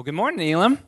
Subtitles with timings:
[0.00, 0.78] Well, good morning, Elam.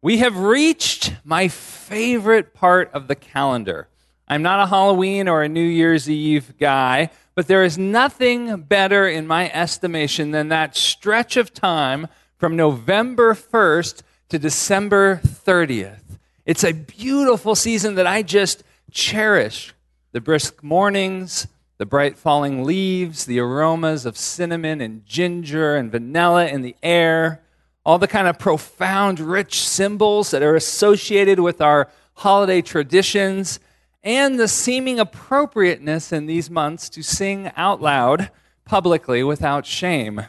[0.00, 3.86] We have reached my favorite part of the calendar.
[4.26, 9.06] I'm not a Halloween or a New Year's Eve guy, but there is nothing better
[9.06, 16.18] in my estimation than that stretch of time from November 1st to December 30th.
[16.44, 19.74] It's a beautiful season that I just cherish.
[20.10, 21.46] The brisk mornings,
[21.78, 27.41] the bright falling leaves, the aromas of cinnamon and ginger and vanilla in the air
[27.84, 33.58] all the kind of profound, rich symbols that are associated with our holiday traditions,
[34.02, 38.30] and the seeming appropriateness in these months to sing out loud
[38.64, 40.22] publicly without shame.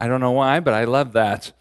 [0.00, 1.52] I don't know why, but I love that.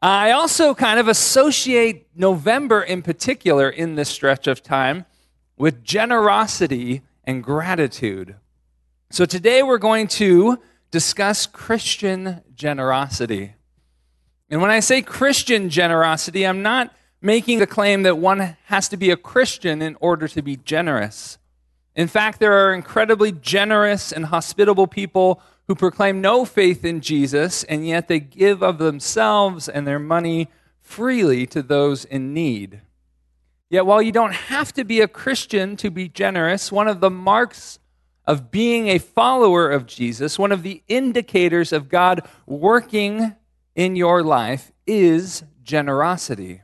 [0.00, 5.06] I also kind of associate November in particular in this stretch of time
[5.56, 8.36] with generosity and gratitude.
[9.10, 10.58] So today we're going to
[10.90, 13.54] discuss Christian generosity.
[14.50, 18.96] And when I say Christian generosity, I'm not making the claim that one has to
[18.96, 21.38] be a Christian in order to be generous.
[21.94, 27.64] In fact, there are incredibly generous and hospitable people who proclaim no faith in Jesus,
[27.64, 30.48] and yet they give of themselves and their money
[30.80, 32.80] freely to those in need.
[33.68, 37.10] Yet, while you don't have to be a Christian to be generous, one of the
[37.10, 37.78] marks
[38.26, 43.34] of being a follower of Jesus, one of the indicators of God working
[43.78, 46.62] in your life is generosity.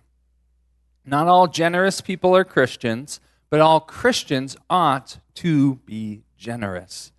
[1.06, 7.12] Not all generous people are Christians, but all Christians ought to be generous.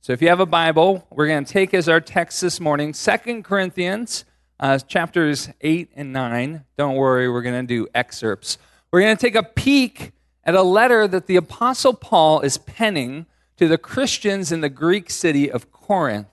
[0.00, 2.94] So if you have a Bible, we're going to take as our text this morning
[2.94, 4.24] Second Corinthians
[4.60, 6.64] uh, chapters 8 and 9.
[6.78, 8.58] Don't worry, we're going to do excerpts.
[8.92, 10.12] We're going to take a peek
[10.44, 15.10] at a letter that the Apostle Paul is penning to the Christians in the Greek
[15.10, 16.28] city of Corinth.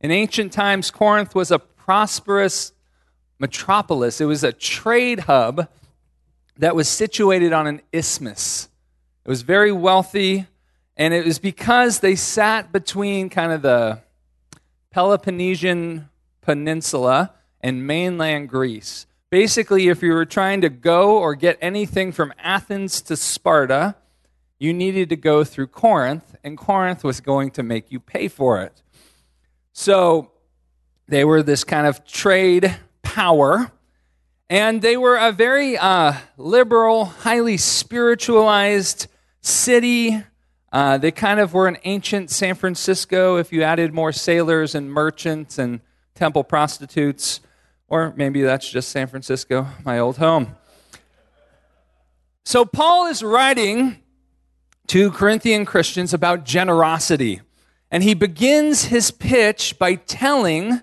[0.00, 2.72] In ancient times, Corinth was a prosperous
[3.38, 5.68] metropolis, it was a trade hub
[6.56, 8.68] that was situated on an isthmus.
[9.24, 10.46] It was very wealthy,
[10.96, 14.00] and it was because they sat between kind of the
[14.90, 16.08] Peloponnesian
[16.40, 19.06] Peninsula and mainland Greece.
[19.30, 23.94] Basically, if you were trying to go or get anything from Athens to Sparta,
[24.58, 28.60] you needed to go through Corinth, and Corinth was going to make you pay for
[28.60, 28.82] it.
[29.80, 30.32] So
[31.06, 33.70] they were this kind of trade power,
[34.50, 39.06] and they were a very uh, liberal, highly spiritualized
[39.40, 40.20] city.
[40.72, 44.90] Uh, they kind of were an ancient San Francisco if you added more sailors and
[44.92, 45.80] merchants and
[46.16, 47.38] temple prostitutes.
[47.86, 50.56] Or maybe that's just San Francisco, my old home.
[52.44, 54.02] So, Paul is writing
[54.88, 57.42] to Corinthian Christians about generosity.
[57.90, 60.80] And he begins his pitch by telling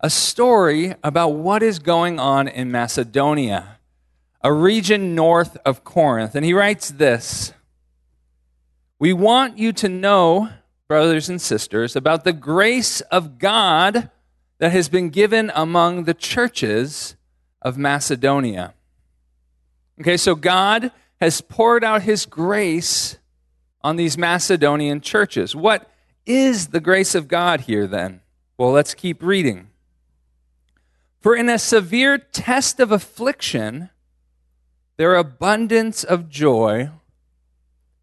[0.00, 3.78] a story about what is going on in Macedonia,
[4.42, 6.34] a region north of Corinth.
[6.34, 7.52] And he writes this
[8.98, 10.50] We want you to know,
[10.88, 14.10] brothers and sisters, about the grace of God
[14.58, 17.16] that has been given among the churches
[17.62, 18.74] of Macedonia.
[20.00, 23.18] Okay, so God has poured out his grace
[23.82, 25.54] on these Macedonian churches.
[25.54, 25.88] What
[26.28, 28.20] is the grace of God here then?
[28.58, 29.68] Well, let's keep reading.
[31.20, 33.90] For in a severe test of affliction,
[34.96, 36.90] their abundance of joy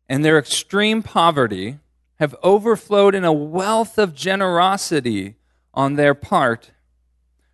[0.10, 1.80] and their extreme poverty
[2.16, 5.36] have overflowed in a wealth of generosity
[5.74, 6.72] on their part.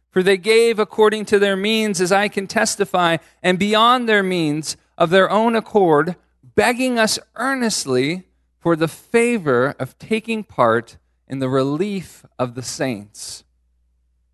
[0.10, 4.78] For they gave according to their means, as I can testify, and beyond their means
[4.98, 6.16] of their own accord,
[6.56, 8.28] begging us earnestly
[8.62, 13.44] for the favor of taking part in the relief of the saints.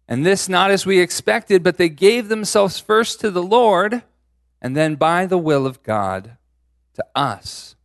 [0.07, 4.03] And this not as we expected, but they gave themselves first to the Lord,
[4.61, 6.37] and then by the will of God
[6.95, 7.75] to us.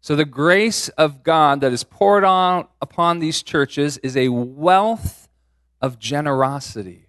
[0.00, 5.28] So the grace of God that is poured on upon these churches is a wealth
[5.82, 7.08] of generosity.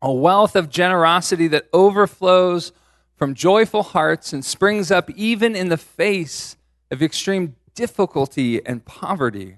[0.00, 2.72] A wealth of generosity that overflows
[3.16, 6.56] from joyful hearts and springs up even in the face
[6.90, 9.56] of extreme difficulty and poverty.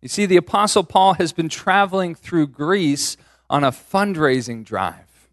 [0.00, 3.16] You see, the Apostle Paul has been traveling through Greece
[3.50, 5.28] on a fundraising drive.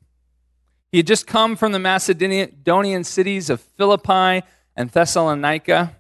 [0.92, 5.96] He had just come from the Macedonian cities of Philippi and Thessalonica,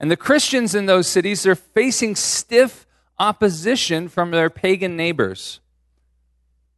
[0.00, 2.86] and the Christians in those cities are facing stiff
[3.18, 5.60] opposition from their pagan neighbors.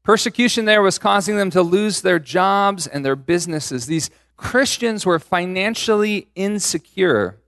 [0.03, 3.87] Persecution there was causing them to lose their jobs and their businesses.
[3.87, 4.11] These
[4.41, 7.39] Christians were financially insecure.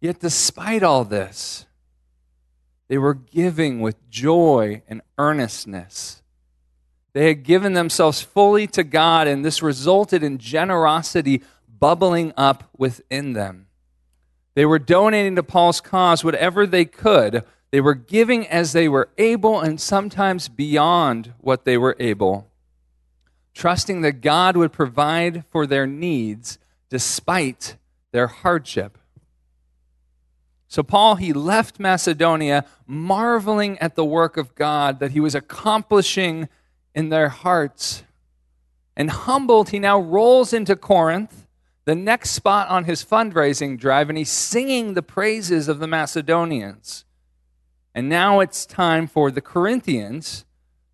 [0.00, 1.66] Yet, despite all this,
[2.90, 6.24] They were giving with joy and earnestness.
[7.12, 13.32] They had given themselves fully to God, and this resulted in generosity bubbling up within
[13.32, 13.68] them.
[14.56, 17.44] They were donating to Paul's cause whatever they could.
[17.70, 22.49] They were giving as they were able and sometimes beyond what they were able,
[23.54, 26.58] trusting that God would provide for their needs
[26.88, 27.76] despite
[28.12, 28.98] their hardship.
[30.68, 36.48] So, Paul, he left Macedonia marveling at the work of God that he was accomplishing
[36.94, 38.04] in their hearts.
[38.96, 41.48] And humbled, he now rolls into Corinth,
[41.86, 47.04] the next spot on his fundraising drive, and he's singing the praises of the Macedonians.
[47.94, 50.44] And now it's time for the Corinthians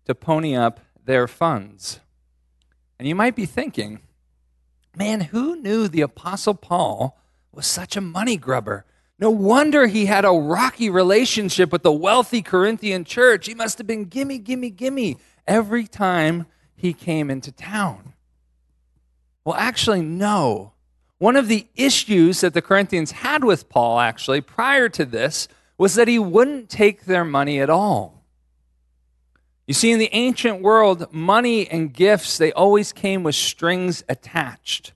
[0.05, 1.99] to pony up their funds.
[2.99, 4.01] And you might be thinking,
[4.95, 7.17] man, who knew the Apostle Paul
[7.51, 8.85] was such a money grubber?
[9.19, 13.47] No wonder he had a rocky relationship with the wealthy Corinthian church.
[13.47, 15.17] He must have been gimme, gimme, gimme
[15.47, 16.45] every time
[16.75, 18.13] he came into town.
[19.43, 20.73] Well, actually, no.
[21.17, 25.47] One of the issues that the Corinthians had with Paul, actually, prior to this,
[25.77, 28.16] was that he wouldn't take their money at all.
[29.67, 34.93] You see, in the ancient world, money and gifts, they always came with strings attached.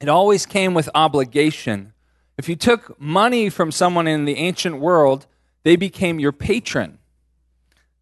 [0.00, 1.92] It always came with obligation.
[2.38, 5.26] If you took money from someone in the ancient world,
[5.64, 6.98] they became your patron.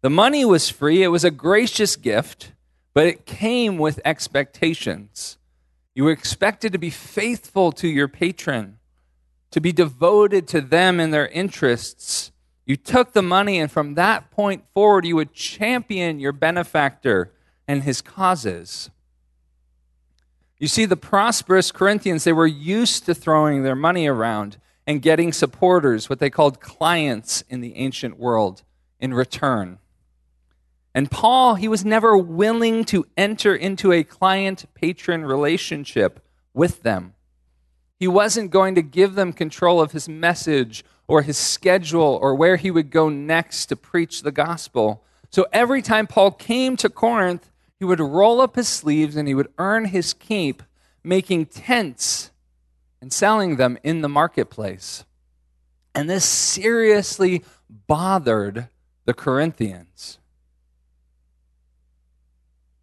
[0.01, 2.51] The money was free, it was a gracious gift,
[2.93, 5.37] but it came with expectations.
[5.95, 8.79] You were expected to be faithful to your patron,
[9.51, 12.32] to be devoted to them and their interests.
[12.65, 17.31] You took the money, and from that point forward, you would champion your benefactor
[17.67, 18.89] and his causes.
[20.59, 24.57] You see, the prosperous Corinthians, they were used to throwing their money around
[24.87, 28.63] and getting supporters, what they called clients in the ancient world,
[28.99, 29.79] in return.
[30.95, 37.13] And Paul, he was never willing to enter into a client patron relationship with them.
[37.99, 42.55] He wasn't going to give them control of his message or his schedule or where
[42.55, 45.03] he would go next to preach the gospel.
[45.29, 49.35] So every time Paul came to Corinth, he would roll up his sleeves and he
[49.35, 50.63] would earn his keep
[51.03, 52.31] making tents
[52.99, 55.05] and selling them in the marketplace.
[55.93, 58.69] And this seriously bothered
[59.05, 60.17] the Corinthians.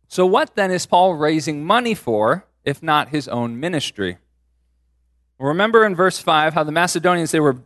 [0.07, 4.19] So, what then is Paul raising money for, if not his own ministry?
[5.41, 7.57] Remember in verse 5 how the Macedonians they were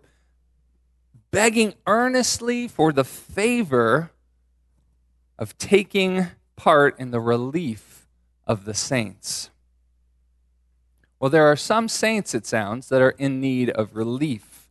[1.34, 4.12] begging earnestly for the favor
[5.36, 8.06] of taking part in the relief
[8.46, 9.50] of the saints.
[11.18, 14.68] Well, there are some saints, it sounds, that are in need of relief.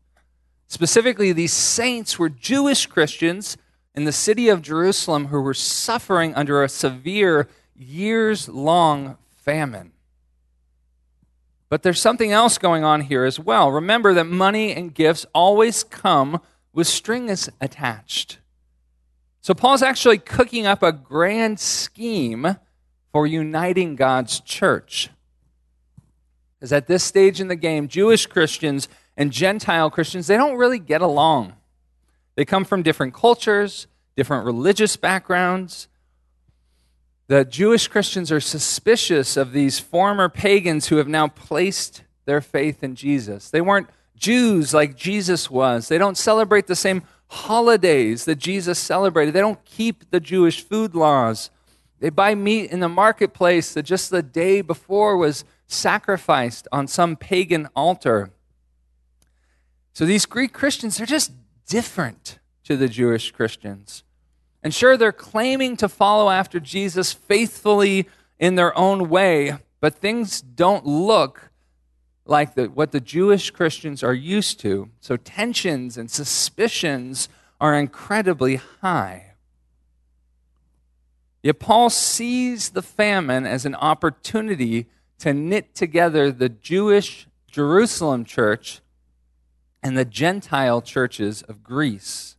[0.68, 3.57] Specifically, these saints were Jewish Christians
[3.94, 9.92] in the city of Jerusalem who were suffering under a severe years long famine.
[11.68, 13.69] But there's something else going on here as well.
[13.69, 16.39] Remember that money and gifts always come
[16.73, 18.39] with strings attached.
[19.41, 22.57] So Paul's actually cooking up a grand scheme
[23.11, 25.09] for uniting God's church.
[26.57, 28.87] Because at this stage in the game, Jewish Christians
[29.17, 31.53] and Gentile Christians, they don't really get along.
[32.35, 35.87] They come from different cultures, different religious backgrounds,
[37.27, 42.83] the Jewish Christians are suspicious of these former pagans who have now placed their faith
[42.83, 43.49] in Jesus.
[43.49, 45.87] They weren't Jews like Jesus was.
[45.87, 49.33] They don't celebrate the same holidays that Jesus celebrated.
[49.33, 51.49] They don't keep the Jewish food laws.
[51.99, 57.15] They buy meat in the marketplace that just the day before was sacrificed on some
[57.15, 58.31] pagan altar.
[59.93, 61.31] So these Greek Christians, they're just
[61.67, 64.03] different to the Jewish Christians.
[64.61, 68.07] And sure, they're claiming to follow after Jesus faithfully
[68.39, 71.51] in their own way, but things don't look
[72.25, 74.89] like the, what the Jewish Christians are used to.
[75.01, 79.33] So tensions and suspicions are incredibly high.
[81.42, 84.87] Yet Paul sees the famine as an opportunity
[85.19, 88.81] to knit together the Jewish Jerusalem church
[89.81, 92.37] and the Gentile churches of Greece.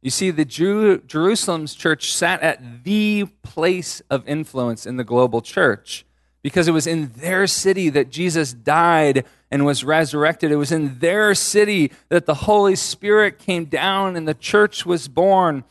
[0.00, 5.42] You see, the Jew, Jerusalem's church sat at the place of influence in the global
[5.42, 6.06] church
[6.46, 10.52] because it was in their city that Jesus died and was resurrected.
[10.52, 15.08] It was in their city that the Holy Spirit came down and the church was
[15.08, 15.64] born.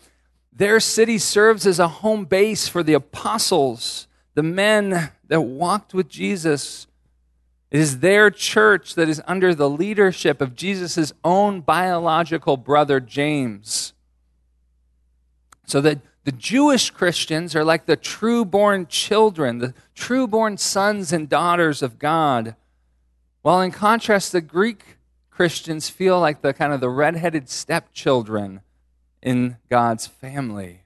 [0.51, 6.09] Their city serves as a home base for the apostles, the men that walked with
[6.09, 6.87] Jesus
[7.71, 13.93] It is their church that is under the leadership of Jesus' own biological brother, James.
[15.65, 21.13] So that the Jewish Christians are like the true born children, the true born sons
[21.13, 22.55] and daughters of God.
[23.43, 24.97] While in contrast, the Greek
[25.29, 28.61] Christians feel like the kind of the redheaded stepchildren
[29.21, 30.81] in God's family.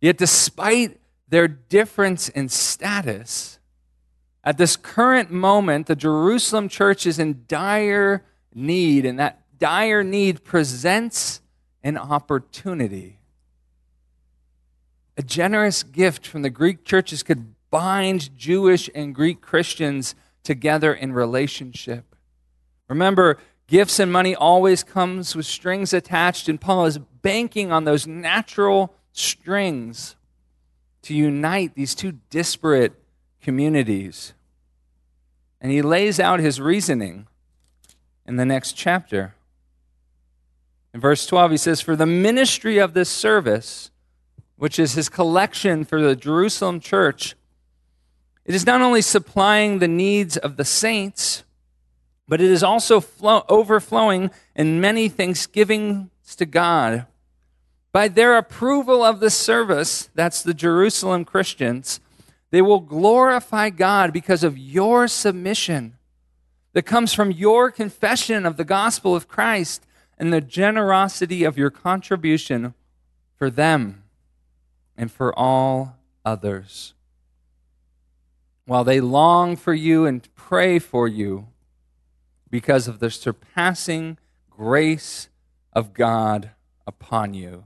[0.00, 3.60] Yet, despite their difference in status,
[4.42, 10.42] at this current moment, the Jerusalem church is in dire need, and that dire need
[10.42, 11.40] presents
[11.84, 13.20] an opportunity.
[15.16, 21.12] A generous gift from the Greek churches could bind Jewish and Greek Christians together in
[21.12, 22.14] relationship.
[22.88, 28.06] Remember, gifts and money always comes with strings attached, and Paul is banking on those
[28.06, 30.16] natural strings
[31.02, 32.92] to unite these two disparate
[33.40, 34.34] communities.
[35.60, 37.26] And he lays out his reasoning
[38.26, 39.34] in the next chapter.
[40.92, 43.90] In verse 12, he says, For the ministry of this service,
[44.56, 47.36] which is his collection for the Jerusalem church,
[48.44, 51.44] it is not only supplying the needs of the saints,
[52.28, 57.06] but it is also flow, overflowing in many thanksgivings to God.
[57.92, 62.00] By their approval of the service, that's the Jerusalem Christians,
[62.50, 65.96] they will glorify God because of your submission
[66.72, 69.86] that comes from your confession of the gospel of Christ
[70.18, 72.74] and the generosity of your contribution
[73.36, 74.04] for them
[74.96, 76.94] and for all others.
[78.64, 81.48] While they long for you and pray for you,
[82.50, 84.18] because of the surpassing
[84.50, 85.28] grace
[85.72, 86.50] of God
[86.86, 87.64] upon you.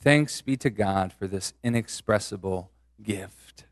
[0.00, 2.70] Thanks be to God for this inexpressible
[3.02, 3.64] gift.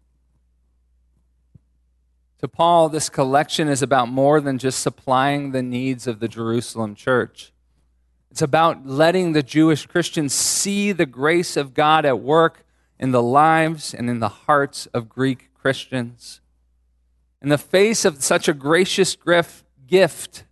[2.39, 6.95] To Paul, this collection is about more than just supplying the needs of the Jerusalem
[6.95, 7.53] church.
[8.37, 12.67] It's about letting the Jewish Christians see the grace of God at work
[12.99, 16.43] in the lives and in the hearts of Greek Christians.
[17.41, 19.17] In the face of such a gracious
[19.87, 20.45] gift,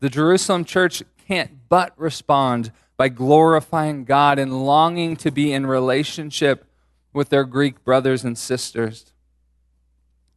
[0.00, 6.66] the Jerusalem church can't but respond by glorifying God and longing to be in relationship
[7.14, 9.14] with their Greek brothers and sisters.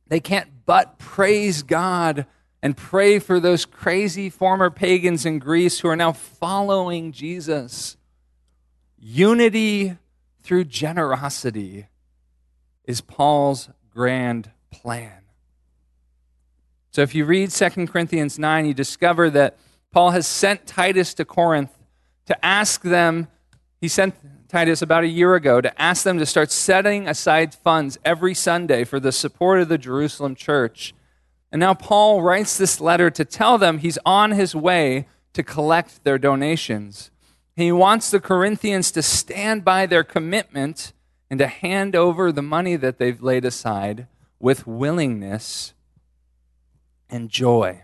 [0.08, 2.26] They can't but praise God
[2.68, 7.96] and pray for those crazy former pagans in Greece who are now following Jesus.
[9.00, 9.96] Unity
[10.44, 11.88] through generosity
[12.84, 15.22] is Paul's grand plan.
[16.92, 19.58] So if you read 2 Corinthians 9, you discover that
[19.94, 21.72] Paul has sent Titus to Corinth
[22.26, 23.30] to ask them,
[23.80, 24.14] he sent
[24.50, 28.84] Titus about a year ago to ask them to start setting aside funds every Sunday
[28.84, 30.94] for the support of the Jerusalem church.
[31.52, 36.04] And now Paul writes this letter to tell them he's on his way to collect
[36.04, 37.12] their donations.
[37.56, 40.94] He wants the Corinthians to stand by their commitment
[41.30, 44.08] and to hand over the money that they've laid aside
[44.40, 45.74] with willingness
[47.10, 47.84] and joy.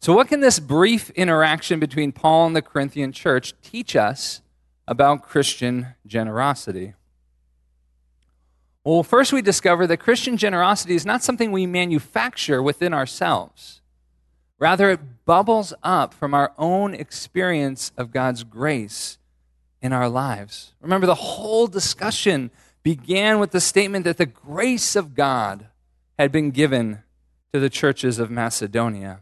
[0.00, 4.42] So, what can this brief interaction between Paul and the Corinthian church teach us
[4.86, 6.94] about Christian generosity?
[8.88, 13.82] Well, first we discover that Christian generosity is not something we manufacture within ourselves.
[14.58, 19.18] Rather, it bubbles up from our own experience of God's grace
[19.82, 20.72] in our lives.
[20.80, 22.50] Remember, the whole discussion
[22.82, 25.66] began with the statement that the grace of God
[26.18, 27.02] had been given
[27.52, 29.20] to the churches of Macedonia.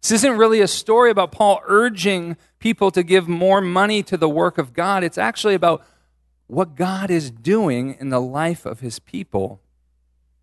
[0.00, 4.28] This isn't really a story about Paul urging people to give more money to the
[4.28, 5.04] work of God.
[5.04, 5.84] It's actually about
[6.46, 9.60] what God is doing in the life of his people.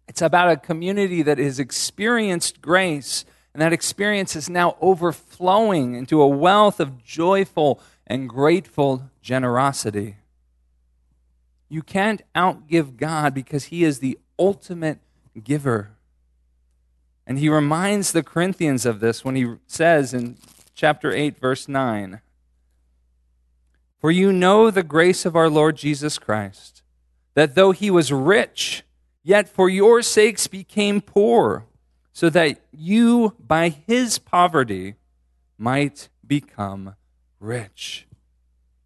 [0.07, 6.22] It's about a community that has experienced grace, and that experience is now overflowing into
[6.22, 10.17] a wealth of joyful and grateful generosity.
[11.69, 15.00] You can't outgive God because he is the ultimate
[15.41, 15.91] giver.
[17.25, 20.38] And he reminds the Corinthians of this when he says in
[20.75, 22.19] chapter 8, verse 9
[24.03, 26.81] For you know the grace of our Lord Jesus Christ,
[27.36, 28.83] that though he was rich,
[29.24, 31.67] yet for your sakes became poor,
[32.12, 34.95] so that you by his poverty
[35.57, 36.95] might become
[37.39, 38.05] rich.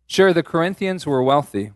[0.05, 1.71] Sure, the Corinthians were wealthy.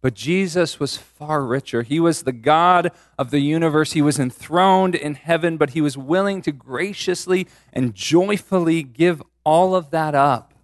[0.00, 1.82] But Jesus was far richer.
[1.82, 3.92] He was the God of the universe.
[3.92, 9.74] He was enthroned in heaven, but he was willing to graciously and joyfully give all
[9.74, 10.54] of that up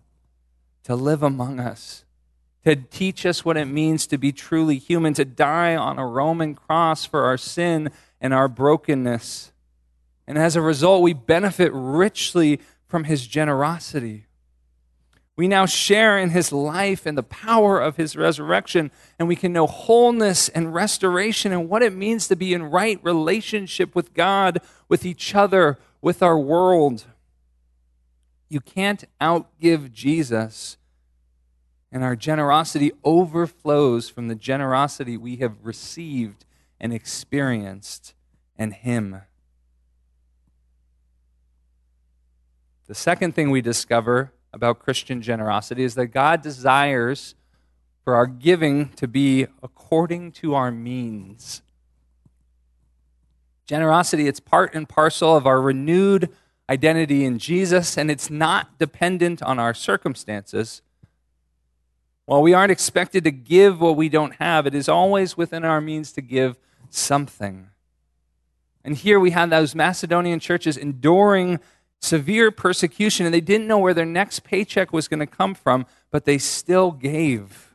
[0.85, 2.04] to live among us,
[2.64, 6.54] to teach us what it means to be truly human, to die on a Roman
[6.54, 7.90] cross for our sin
[8.21, 9.52] and our brokenness.
[10.26, 14.26] And as a result, we benefit richly from his generosity.
[15.37, 19.52] We now share in his life and the power of his resurrection, and we can
[19.52, 24.61] know wholeness and restoration and what it means to be in right relationship with God,
[24.88, 27.06] with each other, with our world.
[28.49, 30.76] You can't outgive Jesus,
[31.95, 36.45] and our generosity overflows from the generosity we have received
[36.81, 38.15] and experienced
[38.59, 39.23] in him.
[42.89, 47.37] The second thing we discover about Christian generosity is that God desires
[48.03, 51.63] for our giving to be according to our means.
[53.67, 56.29] Generosity, it's part and parcel of our renewed
[56.69, 60.83] identity in Jesus, and it's not dependent on our circumstances.
[62.26, 65.81] While we aren't expected to give what we don't have, it is always within our
[65.81, 67.69] means to give something.
[68.83, 71.61] And here we have those Macedonian churches enduring
[72.00, 75.87] severe persecution, and they didn't know where their next paycheck was going to come from,
[76.11, 77.75] but they still gave.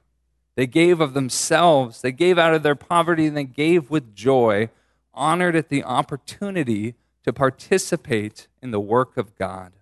[0.56, 4.70] They gave of themselves, they gave out of their poverty, and they gave with joy,
[5.13, 9.74] honored at the opportunity to participate in the work of God.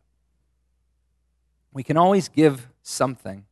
[1.73, 3.45] We can always give something.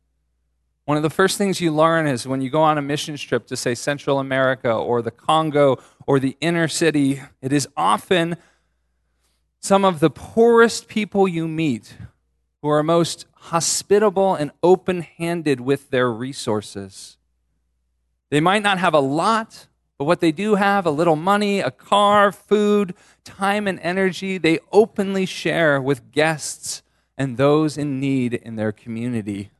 [0.86, 3.48] One of the first things you learn is when you go on a mission trip
[3.48, 8.36] to, say, Central America or the Congo or the inner city, it is often
[9.58, 11.94] some of the poorest people you meet
[12.62, 17.16] who are most hospitable and open handed with their resources.
[18.30, 19.66] They might not have a lot,
[19.98, 24.60] but what they do have a little money, a car, food, time, and energy they
[24.70, 26.84] openly share with guests
[27.18, 29.50] and those in need in their community.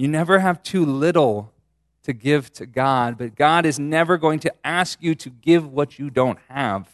[0.00, 1.52] You never have too little
[2.04, 5.98] to give to God, but God is never going to ask you to give what
[5.98, 6.88] you don't have.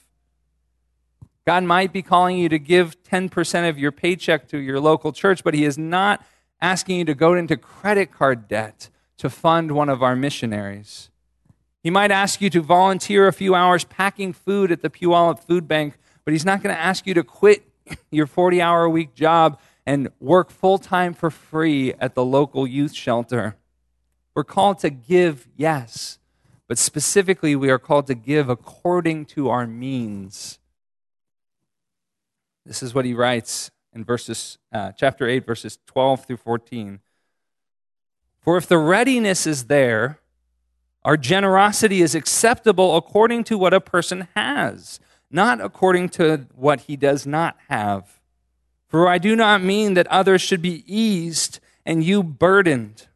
[1.46, 5.44] God might be calling you to give 10% of your paycheck to your local church,
[5.44, 6.26] but He is not
[6.60, 11.08] asking you to go into credit card debt to fund one of our missionaries.
[11.84, 15.68] He might ask you to volunteer a few hours packing food at the Puyallup Food
[15.68, 17.62] Bank, but He's not going to ask you to quit
[18.10, 22.66] your 40 hour a week job and work full time for free at the local
[22.66, 23.56] youth shelter.
[24.34, 26.18] We're called to give, yes,
[26.68, 30.58] but specifically, we are called to give according to our means.
[32.66, 37.00] This is what he writes in verses, uh, chapter 8, verses 12 through 14.
[38.40, 40.18] For if the readiness is there,
[41.04, 44.98] our generosity is acceptable according to what a person has,
[45.30, 48.20] not according to what he does not have.
[48.88, 53.06] For I do not mean that others should be eased and you burdened,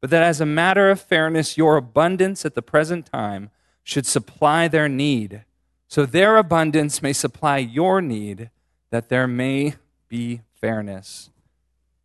[0.00, 3.50] but that as a matter of fairness, your abundance at the present time
[3.82, 5.44] should supply their need,
[5.88, 8.50] so their abundance may supply your need
[8.90, 9.74] that there may
[10.08, 11.30] be fairness.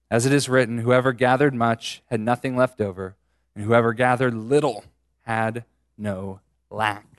[0.10, 3.16] As it is written, whoever gathered much had nothing left over,
[3.56, 4.84] and whoever gathered little
[5.22, 5.64] had
[5.98, 7.11] no lack.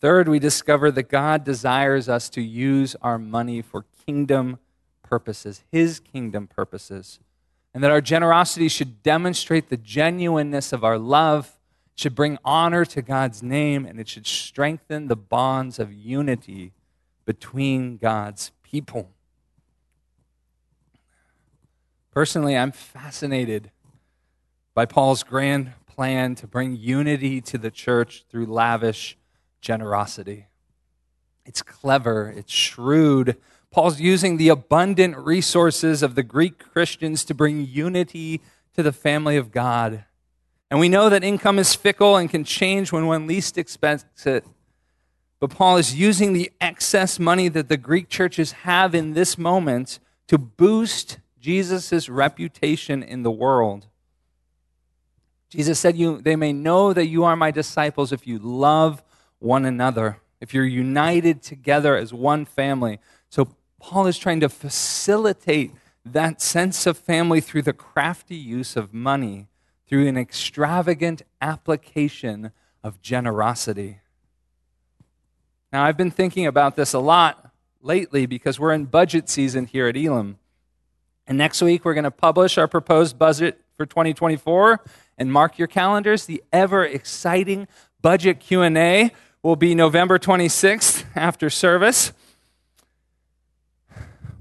[0.00, 4.58] Third, we discover that God desires us to use our money for kingdom
[5.02, 7.18] purposes, His kingdom purposes,
[7.74, 11.58] and that our generosity should demonstrate the genuineness of our love
[11.98, 16.72] should bring honor to God's name and it should strengthen the bonds of unity
[17.24, 19.10] between God's people.
[22.12, 23.72] Personally, I'm fascinated
[24.74, 29.17] by Paul's grand plan to bring unity to the church through lavish
[29.60, 30.46] generosity.
[31.44, 33.36] It's clever, it's shrewd.
[33.70, 38.40] Paul's using the abundant resources of the Greek Christians to bring unity
[38.74, 40.04] to the family of God
[40.70, 44.44] and we know that income is fickle and can change when one least expects it.
[45.40, 49.98] But Paul is using the excess money that the Greek churches have in this moment
[50.26, 53.86] to boost Jesus' reputation in the world.
[55.48, 59.02] Jesus said, you, They may know that you are my disciples if you love
[59.38, 62.98] one another, if you're united together as one family.
[63.28, 65.72] So Paul is trying to facilitate
[66.04, 69.48] that sense of family through the crafty use of money
[69.88, 74.00] through an extravagant application of generosity.
[75.72, 79.86] Now, I've been thinking about this a lot lately because we're in budget season here
[79.86, 80.38] at Elam.
[81.26, 84.82] And next week, we're going to publish our proposed budget for 2024
[85.18, 86.26] and mark your calendars.
[86.26, 87.68] The ever exciting
[88.00, 92.12] budget Q&A will be November 26th after service.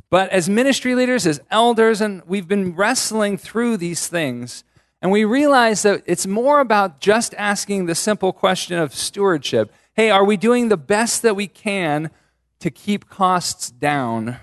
[0.09, 4.63] But as ministry leaders, as elders, and we've been wrestling through these things,
[5.01, 9.71] and we realize that it's more about just asking the simple question of stewardship.
[9.93, 12.09] Hey, are we doing the best that we can
[12.59, 14.37] to keep costs down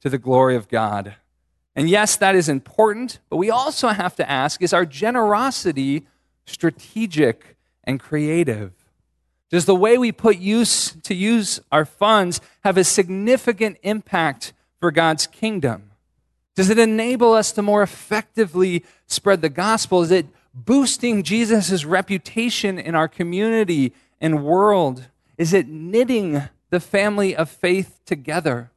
[0.00, 1.16] to the glory of God?
[1.74, 6.06] And yes, that is important, but we also have to ask is our generosity
[6.46, 8.77] strategic and creative?
[9.50, 14.90] Does the way we put use to use our funds have a significant impact for
[14.90, 15.90] God's kingdom?
[16.54, 20.02] Does it enable us to more effectively spread the gospel?
[20.02, 25.04] Is it boosting Jesus' reputation in our community and world?
[25.38, 28.70] Is it knitting the family of faith together?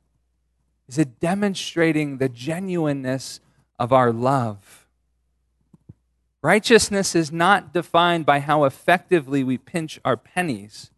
[0.87, 3.39] Is it demonstrating the genuineness
[3.79, 4.80] of our love?
[6.41, 10.89] Righteousness is not defined by how effectively we pinch our pennies.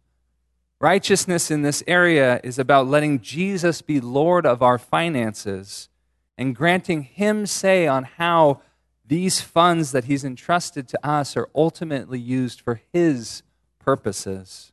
[0.80, 5.88] Righteousness in this area is about letting Jesus be Lord of our finances
[6.36, 8.60] and granting Him say on how
[9.06, 13.42] these funds that He's entrusted to us are ultimately used for His
[13.78, 14.72] purposes.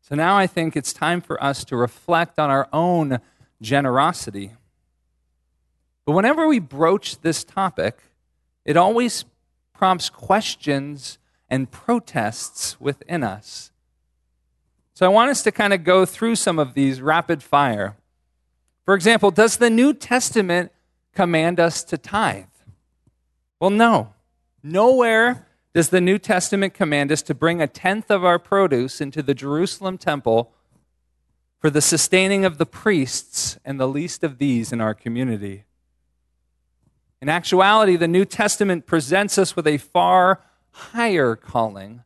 [0.00, 3.18] So now I think it's time for us to reflect on our own
[3.60, 4.52] generosity.
[6.04, 7.98] But whenever we broach this topic,
[8.64, 9.24] it always
[9.72, 13.70] prompts questions and protests within us.
[14.94, 17.96] So I want us to kind of go through some of these rapid fire.
[18.84, 20.72] For example, does the New Testament
[21.12, 22.44] command us to tithe?
[23.60, 24.12] Well, no.
[24.62, 29.22] Nowhere does the New Testament command us to bring a tenth of our produce into
[29.22, 30.52] the Jerusalem temple
[31.58, 35.64] for the sustaining of the priests and the least of these in our community.
[37.24, 42.02] In actuality, the New Testament presents us with a far higher calling,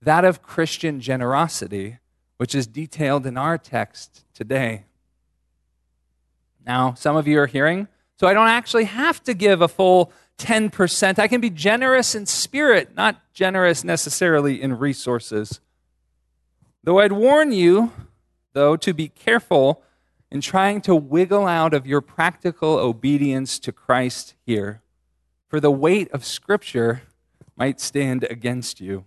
[0.00, 1.98] that of Christian generosity,
[2.36, 4.84] which is detailed in our text today.
[6.64, 7.88] Now, some of you are hearing,
[8.20, 11.18] so I don't actually have to give a full 10%.
[11.18, 15.58] I can be generous in spirit, not generous necessarily in resources.
[16.84, 17.90] Though I'd warn you,
[18.52, 19.82] though, to be careful
[20.32, 24.80] in trying to wiggle out of your practical obedience to Christ here,
[25.46, 27.02] for the weight of Scripture
[27.54, 29.04] might stand against you.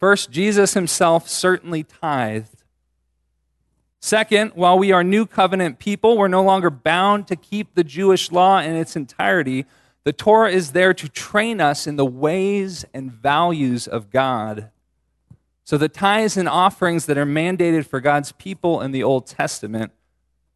[0.00, 2.64] First, Jesus himself certainly tithed.
[4.00, 8.32] Second, while we are new covenant people, we're no longer bound to keep the Jewish
[8.32, 9.66] law in its entirety.
[10.04, 14.70] The Torah is there to train us in the ways and values of God.
[15.64, 19.92] So the tithes and offerings that are mandated for God's people in the Old Testament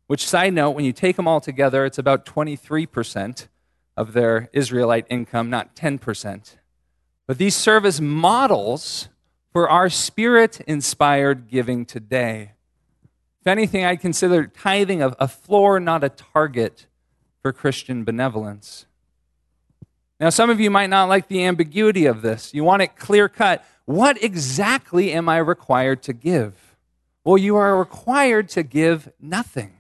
[0.07, 3.49] which, side note, when you take them all together, it's about 23%
[3.97, 6.57] of their Israelite income, not 10%.
[7.27, 9.09] But these serve as models
[9.53, 12.53] for our spirit inspired giving today.
[13.41, 16.87] If anything, I'd consider tithing a, a floor, not a target
[17.43, 18.87] for Christian benevolence.
[20.21, 22.55] Now, some of you might not like the ambiguity of this.
[22.55, 23.65] You want it clear cut.
[23.85, 26.77] What exactly am I required to give?
[27.25, 29.73] Well, you are required to give nothing.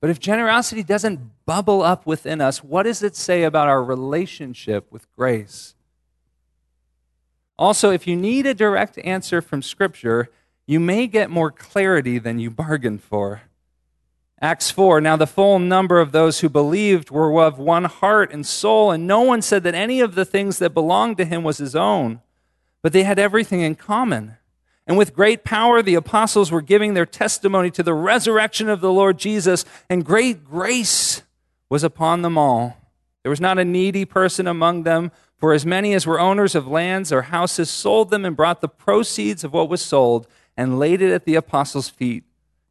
[0.00, 4.90] But if generosity doesn't bubble up within us, what does it say about our relationship
[4.90, 5.74] with grace?
[7.58, 10.30] Also, if you need a direct answer from Scripture,
[10.66, 13.42] you may get more clarity than you bargained for.
[14.40, 18.46] Acts 4 Now the full number of those who believed were of one heart and
[18.46, 21.58] soul, and no one said that any of the things that belonged to him was
[21.58, 22.20] his own,
[22.82, 24.38] but they had everything in common.
[24.90, 28.90] And with great power, the apostles were giving their testimony to the resurrection of the
[28.90, 31.22] Lord Jesus, and great grace
[31.68, 32.76] was upon them all.
[33.22, 36.66] There was not a needy person among them, for as many as were owners of
[36.66, 40.26] lands or houses sold them and brought the proceeds of what was sold
[40.56, 42.24] and laid it at the apostles' feet,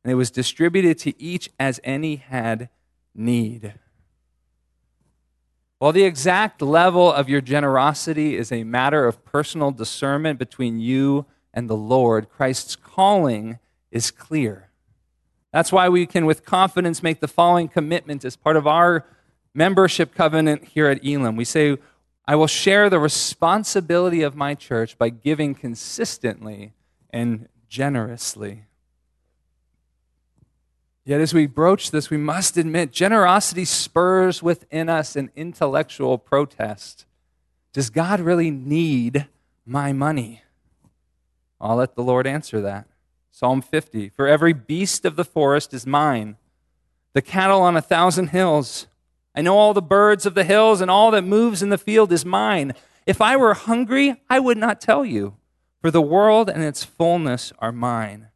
[0.03, 2.67] and it was distributed to each as any had
[3.15, 3.75] need.
[5.77, 11.25] While the exact level of your generosity is a matter of personal discernment between you
[11.53, 13.59] and the Lord, Christ's calling
[13.91, 14.69] is clear.
[15.51, 19.05] That's why we can, with confidence, make the following commitment as part of our
[19.53, 21.35] membership covenant here at Elam.
[21.35, 21.77] We say,
[22.27, 26.73] I will share the responsibility of my church by giving consistently
[27.09, 28.65] and generously.
[31.03, 37.07] Yet, as we broach this, we must admit generosity spurs within us an intellectual protest.
[37.73, 39.27] Does God really need
[39.65, 40.43] my money?
[41.61, 42.87] I'll let the Lord answer that.
[43.31, 46.37] Psalm 50 For every beast of the forest is mine,
[47.13, 48.87] the cattle on a thousand hills.
[49.35, 52.11] I know all the birds of the hills, and all that moves in the field
[52.11, 52.73] is mine.
[53.05, 55.35] If I were hungry, I would not tell you,
[55.81, 58.27] for the world and its fullness are mine.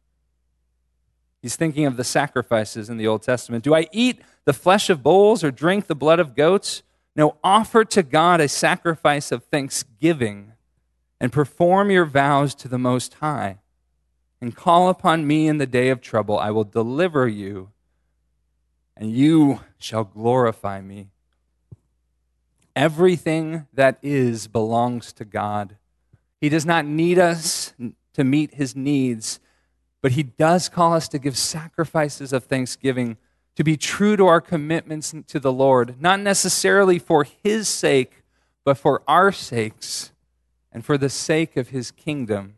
[1.42, 3.64] He's thinking of the sacrifices in the Old Testament.
[3.64, 6.82] Do I eat the flesh of bulls or drink the blood of goats?
[7.14, 10.53] No, offer to God a sacrifice of thanksgiving
[11.24, 13.56] and perform your vows to the Most High.
[14.42, 16.38] And call upon me in the day of trouble.
[16.38, 17.70] I will deliver you,
[18.94, 21.08] and you shall glorify me.
[22.76, 25.78] Everything that is belongs to God.
[26.42, 27.72] He does not need us
[28.12, 29.40] to meet his needs,
[30.02, 33.16] but he does call us to give sacrifices of thanksgiving,
[33.56, 38.22] to be true to our commitments to the Lord, not necessarily for his sake,
[38.62, 40.10] but for our sakes
[40.74, 42.56] and for the sake of his kingdom.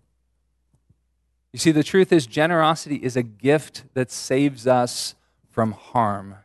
[1.52, 5.14] You see, the truth is, generosity is a gift that saves us
[5.50, 6.36] from harm.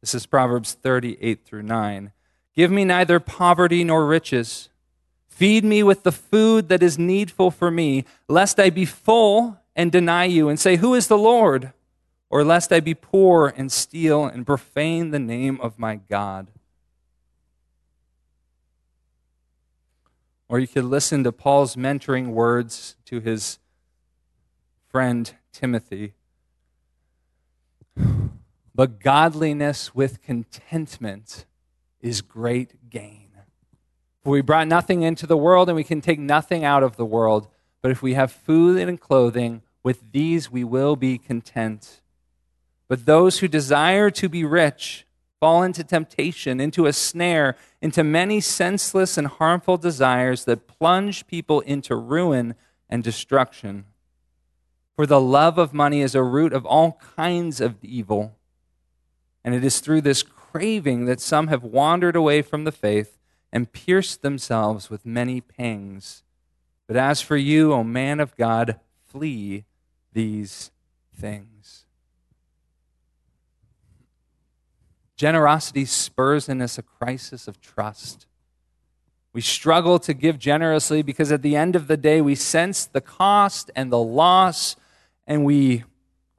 [0.00, 2.12] This is Proverbs 38 through 9.
[2.54, 4.68] Give me neither poverty nor riches.
[5.28, 9.90] Feed me with the food that is needful for me, lest I be full and
[9.90, 11.72] deny you and say, Who is the Lord?
[12.30, 16.48] Or lest I be poor and steal and profane the name of my God.
[20.48, 23.58] Or you could listen to Paul's mentoring words to his
[24.90, 26.14] friend Timothy
[28.78, 31.46] but godliness with contentment
[32.00, 33.30] is great gain.
[34.22, 37.04] For we brought nothing into the world, and we can take nothing out of the
[37.04, 37.48] world.
[37.82, 42.02] But if we have food and clothing, with these we will be content.
[42.86, 45.04] But those who desire to be rich
[45.40, 51.60] fall into temptation, into a snare, into many senseless and harmful desires that plunge people
[51.60, 52.54] into ruin
[52.88, 53.84] and destruction.
[54.96, 58.36] For the love of money is a root of all kinds of evil.
[59.44, 63.18] And it is through this craving that some have wandered away from the faith
[63.52, 66.24] and pierced themselves with many pangs.
[66.86, 69.64] But as for you, O man of God, flee
[70.12, 70.70] these
[71.14, 71.77] things.
[75.18, 78.26] Generosity spurs in us a crisis of trust.
[79.32, 83.00] We struggle to give generously because at the end of the day, we sense the
[83.00, 84.76] cost and the loss,
[85.26, 85.84] and we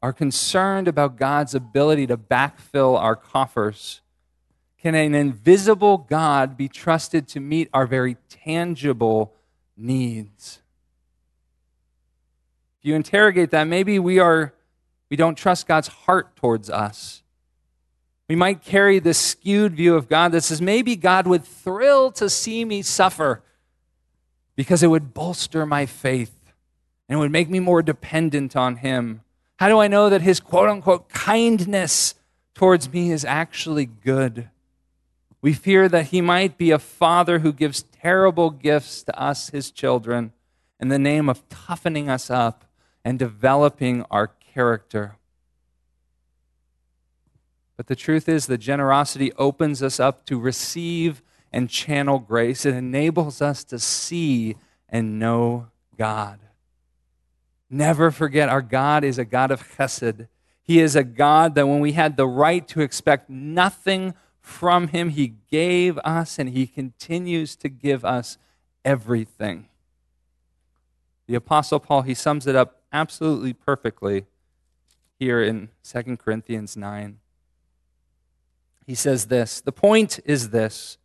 [0.01, 4.01] are concerned about God's ability to backfill our coffers?
[4.81, 9.33] Can an invisible God be trusted to meet our very tangible
[9.75, 10.61] needs?
[12.79, 14.53] If you interrogate that, maybe we are
[15.09, 17.23] we don't trust God's heart towards us.
[18.29, 22.29] We might carry this skewed view of God that says maybe God would thrill to
[22.29, 23.41] see me suffer
[24.55, 26.53] because it would bolster my faith
[27.09, 29.21] and it would make me more dependent on Him.
[29.57, 32.15] How do I know that his quote unquote kindness
[32.53, 34.49] towards me is actually good?
[35.41, 39.71] We fear that he might be a father who gives terrible gifts to us, his
[39.71, 40.33] children,
[40.79, 42.63] in the name of toughening us up
[43.03, 45.18] and developing our character.
[47.79, 51.21] But the truth is that generosity opens us up to receive
[51.53, 52.65] and channel grace.
[52.65, 54.57] It enables us to see
[54.89, 56.41] and know God.
[57.69, 60.27] Never forget, our God is a God of chesed.
[60.61, 65.11] He is a God that when we had the right to expect nothing from Him,
[65.11, 68.37] He gave us and He continues to give us
[68.83, 69.69] everything.
[71.27, 74.25] The Apostle Paul, he sums it up absolutely perfectly
[75.17, 77.19] here in 2 Corinthians 9.
[78.89, 80.97] He says this The point is this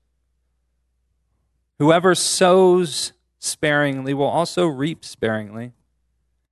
[1.79, 5.73] whoever sows sparingly will also reap sparingly.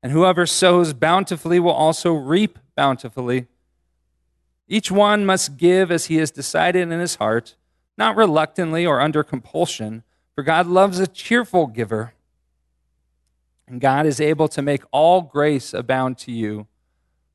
[0.02, 3.46] And whoever sows bountifully will also reap bountifully.
[4.68, 7.56] Each one must give as he has decided in his heart,
[7.96, 10.02] not reluctantly or under compulsion,
[10.34, 12.12] for God loves a cheerful giver.
[13.66, 16.66] And God is able to make all grace abound to you,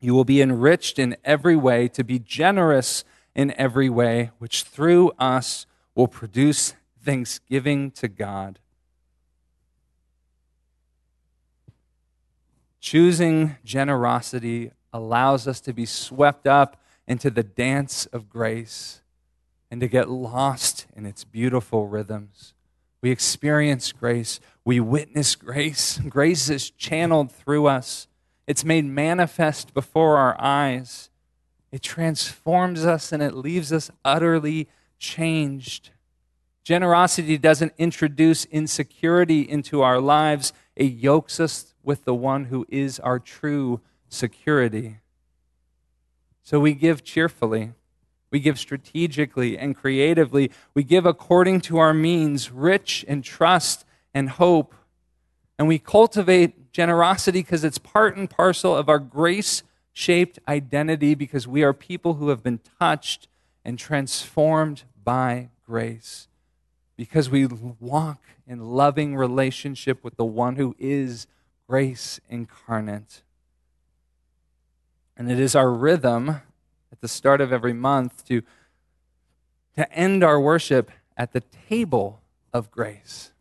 [0.00, 5.12] You will be enriched in every way to be generous in every way, which through
[5.18, 8.58] us will produce thanksgiving to God.
[12.80, 19.02] Choosing generosity allows us to be swept up into the dance of grace
[19.70, 22.54] and to get lost in its beautiful rhythms.
[23.02, 25.98] We experience grace, we witness grace.
[26.08, 28.08] Grace is channeled through us.
[28.50, 31.08] It's made manifest before our eyes.
[31.70, 34.66] It transforms us and it leaves us utterly
[34.98, 35.90] changed.
[36.64, 42.98] Generosity doesn't introduce insecurity into our lives, it yokes us with the one who is
[42.98, 44.96] our true security.
[46.42, 47.74] So we give cheerfully.
[48.32, 50.50] We give strategically and creatively.
[50.74, 54.74] We give according to our means, rich in trust and hope.
[55.56, 61.46] And we cultivate generosity because it's part and parcel of our grace shaped identity because
[61.46, 63.28] we are people who have been touched
[63.64, 66.28] and transformed by grace.
[66.96, 71.26] Because we walk in loving relationship with the one who is
[71.68, 73.22] grace incarnate.
[75.16, 76.28] And it is our rhythm
[76.92, 78.42] at the start of every month to,
[79.76, 82.20] to end our worship at the table
[82.52, 83.32] of grace.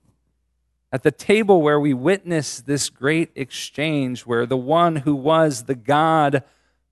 [0.91, 5.75] At the table where we witness this great exchange, where the one who was the
[5.75, 6.43] God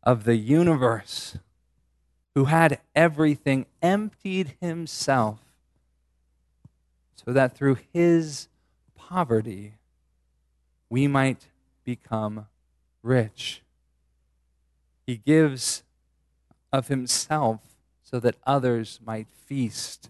[0.03, 1.37] of the universe,
[2.35, 5.39] who had everything, emptied himself
[7.15, 8.47] so that through his
[8.95, 9.73] poverty
[10.89, 11.47] we might
[11.83, 12.45] become
[13.01, 13.63] rich.
[15.05, 15.83] He gives
[16.71, 17.61] of himself
[18.03, 20.09] so that others might feast.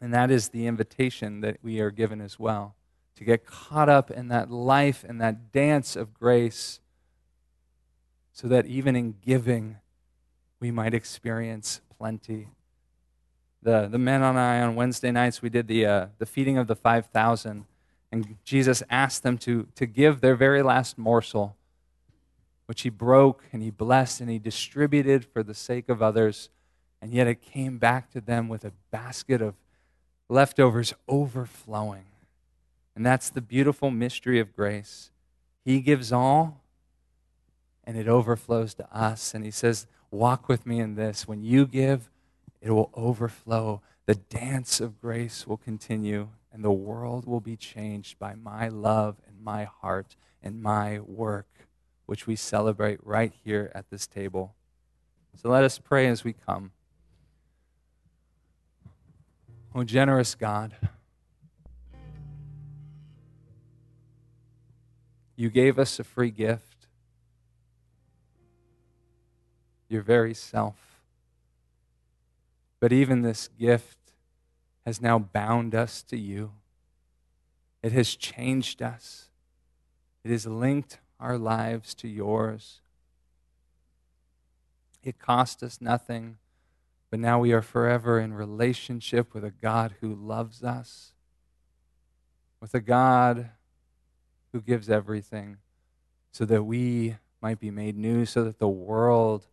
[0.00, 2.74] And that is the invitation that we are given as well
[3.16, 6.80] to get caught up in that life and that dance of grace
[8.32, 9.76] so that even in giving
[10.58, 12.48] we might experience plenty.
[13.62, 16.66] The, the men and I on Wednesday nights, we did the, uh, the feeding of
[16.66, 17.64] the 5,000,
[18.12, 21.56] and Jesus asked them to, to give their very last morsel
[22.70, 26.50] which he broke and he blessed and he distributed for the sake of others.
[27.02, 29.56] And yet it came back to them with a basket of
[30.30, 32.06] leftovers overflowing.
[32.94, 35.10] And that's the beautiful mystery of grace.
[35.64, 36.62] He gives all,
[37.84, 39.34] and it overflows to us.
[39.34, 41.28] And he says, Walk with me in this.
[41.28, 42.10] When you give,
[42.60, 43.80] it will overflow.
[44.06, 49.16] The dance of grace will continue, and the world will be changed by my love
[49.28, 51.46] and my heart and my work
[52.10, 54.56] which we celebrate right here at this table.
[55.36, 56.72] So let us pray as we come.
[59.72, 60.74] Oh, generous God,
[65.36, 66.88] you gave us a free gift,
[69.88, 71.00] your very self.
[72.80, 73.98] But even this gift
[74.84, 76.52] has now bound us to you.
[77.82, 79.28] It has changed us.
[80.24, 82.80] It has linked our lives to yours.
[85.02, 86.38] It cost us nothing,
[87.10, 91.12] but now we are forever in relationship with a God who loves us,
[92.60, 93.50] with a God
[94.52, 95.58] who gives everything
[96.30, 99.46] so that we might be made new, so that the world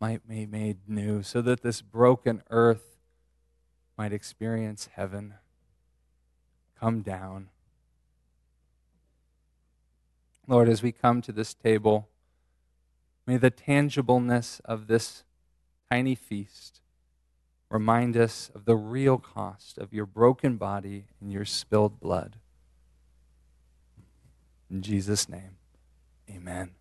[0.00, 2.96] might be made new, so that this broken earth
[3.98, 5.34] might experience heaven.
[6.78, 7.48] Come down.
[10.46, 12.08] Lord, as we come to this table,
[13.26, 15.24] may the tangibleness of this
[15.90, 16.79] tiny feast
[17.70, 22.36] remind us of the real cost of your broken body and your spilled blood.
[24.70, 25.56] In Jesus' name,
[26.28, 26.72] amen.